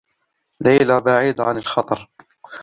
[0.61, 2.09] ليلى بعيدة عن الخطر.